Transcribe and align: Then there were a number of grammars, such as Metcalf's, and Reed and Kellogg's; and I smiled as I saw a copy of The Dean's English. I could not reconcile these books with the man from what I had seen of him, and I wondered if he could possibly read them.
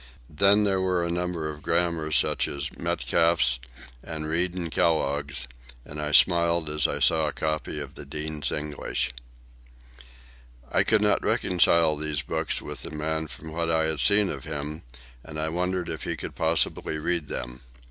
Then 0.31 0.63
there 0.63 0.81
were 0.81 1.03
a 1.03 1.11
number 1.11 1.47
of 1.47 1.61
grammars, 1.61 2.15
such 2.17 2.47
as 2.47 2.75
Metcalf's, 2.75 3.59
and 4.01 4.27
Reed 4.27 4.55
and 4.55 4.71
Kellogg's; 4.71 5.47
and 5.85 6.01
I 6.01 6.11
smiled 6.11 6.71
as 6.71 6.87
I 6.87 6.97
saw 6.97 7.27
a 7.27 7.31
copy 7.31 7.79
of 7.79 7.93
The 7.93 8.03
Dean's 8.03 8.51
English. 8.51 9.11
I 10.71 10.81
could 10.81 11.03
not 11.03 11.21
reconcile 11.23 11.95
these 11.95 12.23
books 12.23 12.63
with 12.63 12.81
the 12.81 12.89
man 12.89 13.27
from 13.27 13.51
what 13.51 13.69
I 13.69 13.83
had 13.83 13.99
seen 13.99 14.31
of 14.31 14.43
him, 14.43 14.81
and 15.23 15.37
I 15.39 15.49
wondered 15.49 15.87
if 15.87 16.01
he 16.01 16.17
could 16.17 16.33
possibly 16.33 16.97
read 16.97 17.27
them. 17.27 17.61